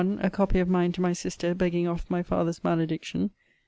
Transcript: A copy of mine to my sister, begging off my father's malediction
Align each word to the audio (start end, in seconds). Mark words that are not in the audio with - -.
A 0.19 0.31
copy 0.31 0.57
of 0.57 0.67
mine 0.67 0.93
to 0.93 1.01
my 1.01 1.13
sister, 1.13 1.53
begging 1.53 1.87
off 1.87 2.09
my 2.09 2.23
father's 2.23 2.63
malediction 2.63 3.29